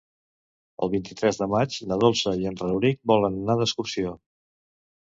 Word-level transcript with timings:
El 0.85 0.91
vint-i-tres 0.93 1.39
de 1.41 1.49
maig 1.57 1.77
na 1.93 1.99
Dolça 2.05 2.35
i 2.41 2.51
en 2.55 2.59
Rauric 2.65 3.01
volen 3.15 3.41
anar 3.45 3.61
d'excursió. 3.63 4.21